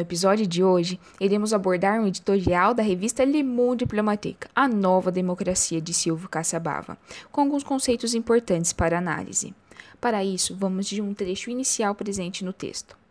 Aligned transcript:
episódio 0.00 0.46
de 0.46 0.64
hoje, 0.64 0.98
iremos 1.20 1.52
abordar 1.52 2.00
um 2.00 2.06
editorial 2.06 2.72
da 2.72 2.82
revista 2.82 3.24
Le 3.24 3.42
Monde 3.42 3.84
Diplomatique, 3.84 4.48
A 4.54 4.66
Nova 4.66 5.12
Democracia 5.12 5.82
de 5.82 5.92
Silvio 5.92 6.28
Caçabava, 6.28 6.96
com 7.30 7.42
alguns 7.42 7.62
conceitos 7.62 8.14
importantes 8.14 8.72
para 8.72 8.96
análise. 8.96 9.54
Para 10.00 10.24
isso, 10.24 10.56
vamos 10.56 10.86
de 10.86 11.02
um 11.02 11.12
trecho 11.12 11.50
inicial 11.50 11.94
presente 11.94 12.44
no 12.44 12.52
texto. 12.52 13.01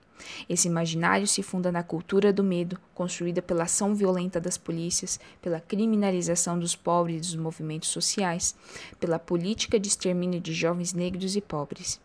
Esse 0.49 0.67
imaginário 0.67 1.27
se 1.27 1.43
funda 1.43 1.71
na 1.71 1.83
cultura 1.83 2.31
do 2.31 2.43
medo, 2.43 2.79
construída 2.93 3.41
pela 3.41 3.63
ação 3.63 3.95
violenta 3.95 4.39
das 4.39 4.57
polícias, 4.57 5.19
pela 5.41 5.59
criminalização 5.59 6.57
dos 6.57 6.75
pobres 6.75 7.17
e 7.17 7.19
dos 7.19 7.35
movimentos 7.35 7.89
sociais, 7.89 8.55
pela 8.99 9.19
política 9.19 9.79
de 9.79 9.87
extermínio 9.87 10.39
de 10.39 10.53
jovens 10.53 10.93
negros 10.93 11.35
e 11.35 11.41
pobres. 11.41 11.99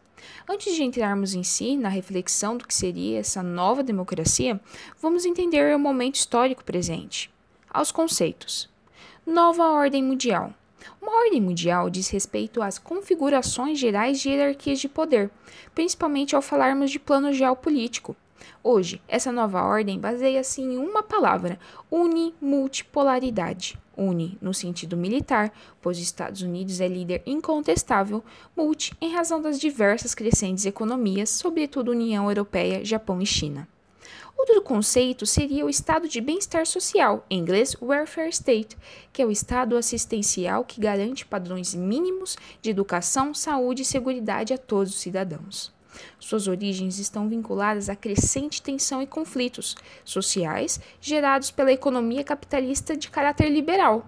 Antes 0.48 0.74
de 0.74 0.82
entrarmos 0.82 1.34
em 1.34 1.42
si 1.42 1.76
na 1.76 1.88
reflexão 1.88 2.56
do 2.56 2.66
que 2.66 2.74
seria 2.74 3.18
essa 3.18 3.42
nova 3.42 3.82
democracia, 3.82 4.60
vamos 5.00 5.24
entender 5.24 5.74
o 5.74 5.78
momento 5.78 6.16
histórico 6.16 6.64
presente. 6.64 7.30
Aos 7.70 7.92
conceitos. 7.92 8.68
Nova 9.26 9.64
ordem 9.64 10.02
mundial. 10.02 10.54
Uma 11.00 11.12
ordem 11.24 11.40
mundial 11.40 11.90
diz 11.90 12.08
respeito 12.08 12.62
às 12.62 12.78
configurações 12.78 13.78
gerais 13.78 14.20
de 14.20 14.30
hierarquias 14.30 14.78
de 14.78 14.88
poder, 14.88 15.30
principalmente 15.74 16.34
ao 16.34 16.42
falarmos 16.42 16.90
de 16.90 16.98
plano 16.98 17.32
geopolítico. 17.32 18.16
Hoje, 18.62 19.00
essa 19.06 19.32
nova 19.32 19.62
ordem 19.62 19.98
baseia-se 19.98 20.60
em 20.60 20.76
uma 20.78 21.02
palavra: 21.02 21.58
unimultipolaridade. 21.90 23.78
Uni 23.96 24.36
no 24.42 24.52
sentido 24.52 24.96
militar, 24.96 25.52
pois 25.80 25.96
os 25.96 26.02
Estados 26.02 26.42
Unidos 26.42 26.80
é 26.80 26.88
líder 26.88 27.22
incontestável, 27.24 28.22
multi 28.54 28.94
em 29.00 29.12
razão 29.12 29.40
das 29.40 29.58
diversas 29.58 30.14
crescentes 30.14 30.66
economias, 30.66 31.30
sobretudo 31.30 31.92
União 31.92 32.28
Europeia, 32.28 32.84
Japão 32.84 33.22
e 33.22 33.26
China. 33.26 33.66
Outro 34.36 34.60
conceito 34.60 35.24
seria 35.24 35.64
o 35.64 35.70
estado 35.70 36.06
de 36.06 36.20
bem-estar 36.20 36.66
social, 36.66 37.24
em 37.30 37.38
inglês 37.38 37.74
welfare 37.80 38.28
state, 38.28 38.76
que 39.12 39.22
é 39.22 39.26
o 39.26 39.30
estado 39.30 39.76
assistencial 39.76 40.62
que 40.62 40.80
garante 40.80 41.24
padrões 41.24 41.74
mínimos 41.74 42.36
de 42.60 42.70
educação, 42.70 43.32
saúde 43.32 43.82
e 43.82 43.84
segurança 43.84 44.54
a 44.54 44.58
todos 44.58 44.94
os 44.94 45.00
cidadãos. 45.00 45.74
Suas 46.18 46.46
origens 46.46 46.98
estão 46.98 47.28
vinculadas 47.28 47.88
à 47.88 47.96
crescente 47.96 48.60
tensão 48.60 49.02
e 49.02 49.06
conflitos 49.06 49.74
sociais 50.04 50.78
gerados 51.00 51.50
pela 51.50 51.72
economia 51.72 52.22
capitalista 52.22 52.94
de 52.94 53.10
caráter 53.10 53.48
liberal, 53.48 54.06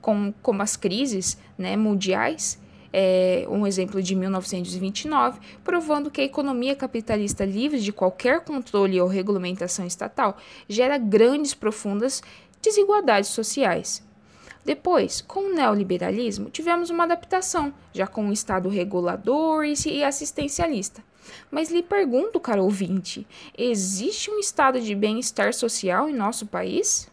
com, 0.00 0.32
como 0.42 0.62
as 0.62 0.76
crises 0.76 1.38
né, 1.56 1.76
mundiais 1.76 2.58
é, 2.92 3.46
um 3.48 3.66
exemplo 3.66 4.02
de 4.02 4.14
1929, 4.14 5.40
provando 5.62 6.10
que 6.10 6.20
a 6.20 6.24
economia 6.24 6.74
capitalista 6.74 7.44
livre 7.44 7.80
de 7.80 7.92
qualquer 7.92 8.40
controle 8.40 9.00
ou 9.00 9.08
regulamentação 9.08 9.86
estatal 9.86 10.36
gera 10.68 10.98
grandes, 10.98 11.54
profundas 11.54 12.22
desigualdades 12.62 13.30
sociais. 13.30 14.06
Depois, 14.64 15.22
com 15.22 15.50
o 15.50 15.54
neoliberalismo, 15.54 16.50
tivemos 16.50 16.90
uma 16.90 17.04
adaptação, 17.04 17.72
já 17.92 18.06
com 18.06 18.24
um 18.24 18.32
Estado 18.32 18.68
regulador 18.68 19.64
e 19.64 20.04
assistencialista. 20.04 21.02
Mas 21.50 21.70
lhe 21.70 21.82
pergunto, 21.82 22.40
caro 22.40 22.64
ouvinte, 22.64 23.26
existe 23.56 24.30
um 24.30 24.38
estado 24.38 24.80
de 24.80 24.94
bem-estar 24.94 25.54
social 25.54 26.08
em 26.08 26.14
nosso 26.14 26.46
país? 26.46 27.10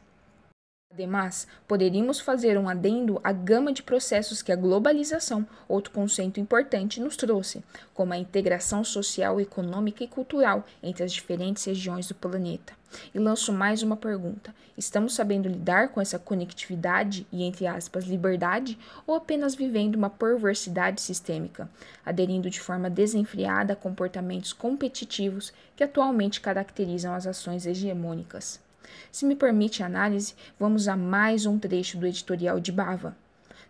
Ademais, 0.96 1.46
poderíamos 1.68 2.22
fazer 2.22 2.58
um 2.58 2.70
adendo 2.70 3.20
à 3.22 3.34
gama 3.34 3.74
de 3.74 3.84
processos 3.84 4.42
que 4.42 4.50
a 4.50 4.56
globalização, 4.56 5.46
outro 5.68 5.92
conceito 5.92 6.40
importante, 6.40 7.02
nos 7.02 7.18
trouxe, 7.18 7.62
como 7.94 8.14
a 8.14 8.18
integração 8.18 8.82
social, 8.82 9.42
econômica 9.42 10.06
e 10.06 10.08
cultural 10.08 10.66
entre 10.82 11.04
as 11.04 11.12
diferentes 11.12 11.66
regiões 11.66 12.08
do 12.08 12.16
planeta. 12.16 12.72
E 13.14 13.20
lanço 13.20 13.52
mais 13.52 13.84
uma 13.84 13.98
pergunta: 13.98 14.56
estamos 14.78 15.14
sabendo 15.14 15.50
lidar 15.50 15.90
com 15.90 16.00
essa 16.00 16.18
conectividade 16.18 17.28
e, 17.30 17.44
entre 17.44 17.68
aspas, 17.68 18.06
liberdade, 18.06 18.80
ou 19.06 19.16
apenas 19.16 19.54
vivendo 19.54 19.96
uma 19.96 20.10
perversidade 20.10 21.02
sistêmica, 21.02 21.70
aderindo 22.06 22.50
de 22.50 22.62
forma 22.62 22.90
desenfreada 22.90 23.74
a 23.74 23.76
comportamentos 23.76 24.54
competitivos 24.54 25.52
que 25.76 25.84
atualmente 25.84 26.40
caracterizam 26.40 27.14
as 27.14 27.28
ações 27.28 27.66
hegemônicas? 27.66 28.64
Se 29.12 29.26
me 29.26 29.36
permite 29.36 29.82
a 29.82 29.86
análise, 29.86 30.34
vamos 30.60 30.88
a 30.88 30.96
mais 30.96 31.46
um 31.46 31.58
trecho 31.58 31.98
do 31.98 32.06
editorial 32.06 32.60
de 32.60 32.72
Bava. 32.72 33.16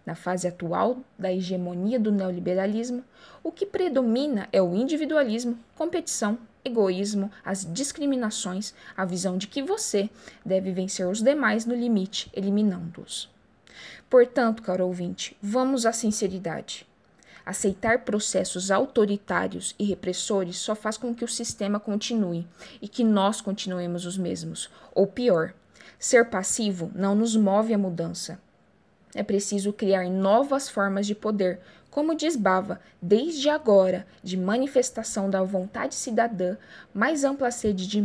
Na 0.06 0.16
fase 0.16 0.48
atual 0.48 0.98
da 1.18 1.34
hegemonia 1.34 2.00
do 2.00 2.12
neoliberalismo, 2.12 3.04
o 3.44 3.52
que 3.52 3.66
predomina 3.66 4.48
é 4.52 4.62
o 4.62 4.76
individualismo, 4.76 5.58
competição, 5.76 6.38
egoísmo, 6.64 7.32
as 7.44 7.66
discriminações, 7.72 8.74
a 8.96 9.06
visão 9.06 9.38
de 9.38 9.48
que 9.48 9.62
você 9.62 10.10
deve 10.46 10.72
vencer 10.72 11.08
os 11.08 11.22
demais 11.22 11.66
no 11.66 11.76
limite, 11.76 12.30
eliminando-os. 12.34 13.30
Portanto, 14.10 14.64
caro 14.64 14.86
ouvinte, 14.86 15.36
vamos 15.42 15.86
à 15.86 15.92
sinceridade. 15.92 16.88
Aceitar 17.46 18.00
processos 18.00 18.72
autoritários 18.72 19.76
e 19.78 19.84
repressores 19.84 20.58
só 20.58 20.74
faz 20.74 20.98
com 20.98 21.14
que 21.14 21.24
o 21.24 21.28
sistema 21.28 21.80
continue 21.80 22.48
e 22.82 22.88
que 22.88 23.04
nós 23.04 23.40
continuemos 23.40 24.06
os 24.06 24.18
mesmos. 24.18 24.70
Ou 24.96 25.06
pior, 25.06 25.54
ser 26.00 26.30
passivo 26.30 26.92
não 26.96 27.14
nos 27.14 27.36
move 27.36 27.72
à 27.72 27.78
mudança. 27.78 28.40
É 29.14 29.22
preciso 29.22 29.72
criar 29.72 30.10
novas 30.10 30.68
formas 30.68 31.06
de 31.06 31.14
poder, 31.14 31.60
como 31.92 32.16
diz 32.16 32.36
Bava, 32.36 32.82
desde 33.02 33.48
agora, 33.48 34.06
de 34.24 34.36
manifestação 34.36 35.30
da 35.30 35.42
vontade 35.44 35.96
cidadã, 35.96 36.58
mais 36.94 37.24
ampla 37.24 37.52
sede 37.52 37.88
de 37.88 38.04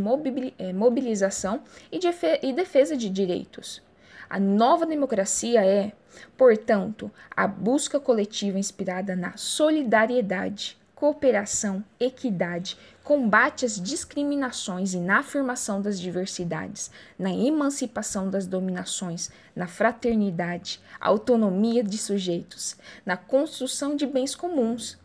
eh, 0.58 0.72
mobilização 0.72 1.62
e 1.90 2.52
defesa 2.52 2.96
de 2.96 3.08
direitos. 3.08 3.82
A 4.30 4.38
nova 4.38 4.86
democracia 4.86 5.66
é, 5.66 5.90
portanto, 6.38 7.10
a 7.36 7.48
busca 7.48 7.98
coletiva 7.98 8.60
inspirada 8.60 9.16
na 9.16 9.36
solidariedade, 9.36 10.78
cooperação, 10.94 11.84
equidade, 11.98 12.78
combate 13.02 13.66
às 13.66 13.80
discriminações 13.80 14.94
e 14.94 15.00
na 15.00 15.18
afirmação 15.18 15.82
das 15.82 15.98
diversidades, 15.98 16.92
na 17.18 17.32
emancipação 17.32 18.30
das 18.30 18.46
dominações, 18.46 19.32
na 19.56 19.66
fraternidade, 19.66 20.80
autonomia 21.00 21.82
de 21.82 21.98
sujeitos, 21.98 22.76
na 23.04 23.16
construção 23.16 23.96
de 23.96 24.06
bens 24.06 24.36
comuns. 24.36 24.96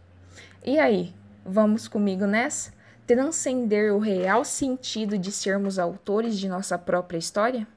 E 0.63 0.77
aí, 0.77 1.15
vamos 1.43 1.87
comigo 1.87 2.27
nessa? 2.27 2.71
Transcender 3.07 3.91
o 3.91 3.97
real 3.97 4.45
sentido 4.45 5.17
de 5.17 5.31
sermos 5.31 5.79
autores 5.79 6.37
de 6.37 6.47
nossa 6.47 6.77
própria 6.77 7.17
história? 7.17 7.67